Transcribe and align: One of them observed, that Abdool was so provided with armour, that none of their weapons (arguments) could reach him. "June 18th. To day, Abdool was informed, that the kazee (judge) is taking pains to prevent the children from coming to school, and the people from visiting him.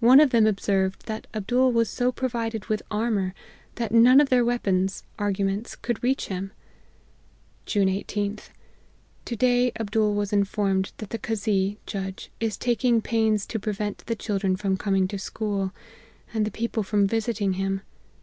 One 0.00 0.20
of 0.20 0.28
them 0.28 0.46
observed, 0.46 1.06
that 1.06 1.26
Abdool 1.32 1.72
was 1.72 1.88
so 1.88 2.12
provided 2.12 2.66
with 2.66 2.82
armour, 2.90 3.32
that 3.76 3.92
none 3.92 4.20
of 4.20 4.28
their 4.28 4.44
weapons 4.44 5.04
(arguments) 5.18 5.74
could 5.74 6.02
reach 6.02 6.26
him. 6.26 6.52
"June 7.64 7.88
18th. 7.88 8.50
To 9.24 9.36
day, 9.36 9.72
Abdool 9.80 10.12
was 10.14 10.34
informed, 10.34 10.92
that 10.98 11.08
the 11.08 11.18
kazee 11.18 11.78
(judge) 11.86 12.30
is 12.40 12.58
taking 12.58 13.00
pains 13.00 13.46
to 13.46 13.58
prevent 13.58 14.04
the 14.04 14.14
children 14.16 14.54
from 14.54 14.76
coming 14.76 15.08
to 15.08 15.18
school, 15.18 15.72
and 16.34 16.44
the 16.44 16.50
people 16.50 16.82
from 16.82 17.06
visiting 17.06 17.54
him. 17.54 17.80